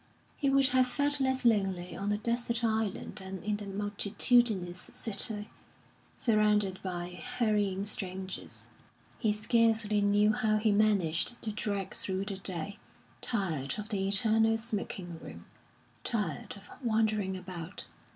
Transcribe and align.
He 0.35 0.49
would 0.49 0.69
have 0.69 0.87
felt 0.87 1.19
less 1.19 1.45
lonely 1.45 1.95
on 1.95 2.11
a 2.11 2.17
desert 2.17 2.63
island 2.63 3.17
than 3.17 3.37
in 3.43 3.57
the 3.57 3.67
multitudinous 3.67 4.89
city, 4.95 5.51
surrounded 6.17 6.81
by 6.81 7.21
hurrying 7.37 7.85
strangers. 7.85 8.65
He 9.19 9.31
scarcely 9.31 10.01
knew 10.01 10.33
how 10.33 10.57
he 10.57 10.71
managed 10.71 11.39
to 11.43 11.51
drag 11.51 11.93
through 11.93 12.25
the 12.25 12.37
day, 12.39 12.79
tired 13.21 13.75
of 13.77 13.89
the 13.89 14.07
eternal 14.07 14.57
smoking 14.57 15.19
room, 15.19 15.45
tired 16.03 16.55
of 16.57 16.83
wandering 16.83 17.37
about. 17.37 17.85